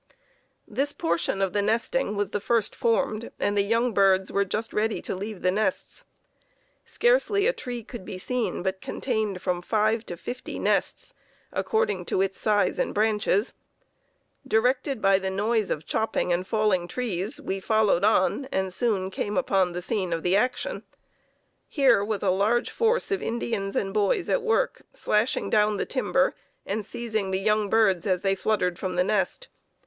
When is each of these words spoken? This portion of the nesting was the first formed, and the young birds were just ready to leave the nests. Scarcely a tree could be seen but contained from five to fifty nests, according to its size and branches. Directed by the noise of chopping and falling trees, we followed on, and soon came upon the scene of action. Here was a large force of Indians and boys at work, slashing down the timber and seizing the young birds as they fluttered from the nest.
This 0.67 0.93
portion 0.93 1.43
of 1.43 1.53
the 1.53 1.61
nesting 1.61 2.15
was 2.17 2.31
the 2.31 2.39
first 2.39 2.75
formed, 2.75 3.29
and 3.39 3.55
the 3.55 3.61
young 3.61 3.93
birds 3.93 4.31
were 4.31 4.43
just 4.45 4.73
ready 4.73 4.99
to 5.03 5.13
leave 5.15 5.43
the 5.43 5.51
nests. 5.51 6.05
Scarcely 6.83 7.45
a 7.45 7.53
tree 7.53 7.83
could 7.83 8.03
be 8.03 8.17
seen 8.17 8.63
but 8.63 8.81
contained 8.81 9.43
from 9.43 9.61
five 9.61 10.03
to 10.07 10.17
fifty 10.17 10.57
nests, 10.57 11.13
according 11.53 12.05
to 12.05 12.19
its 12.19 12.39
size 12.39 12.79
and 12.79 12.95
branches. 12.95 13.53
Directed 14.47 15.03
by 15.03 15.19
the 15.19 15.29
noise 15.29 15.69
of 15.69 15.85
chopping 15.85 16.33
and 16.33 16.47
falling 16.47 16.87
trees, 16.87 17.39
we 17.39 17.59
followed 17.59 18.03
on, 18.03 18.45
and 18.51 18.73
soon 18.73 19.11
came 19.11 19.37
upon 19.37 19.71
the 19.73 19.83
scene 19.83 20.13
of 20.13 20.25
action. 20.25 20.81
Here 21.67 22.03
was 22.03 22.23
a 22.23 22.31
large 22.31 22.71
force 22.71 23.11
of 23.11 23.21
Indians 23.21 23.75
and 23.75 23.93
boys 23.93 24.29
at 24.29 24.41
work, 24.41 24.81
slashing 24.93 25.51
down 25.51 25.77
the 25.77 25.85
timber 25.85 26.33
and 26.65 26.83
seizing 26.83 27.29
the 27.29 27.37
young 27.39 27.69
birds 27.69 28.07
as 28.07 28.23
they 28.23 28.33
fluttered 28.33 28.79
from 28.79 28.95
the 28.95 29.03
nest. 29.03 29.47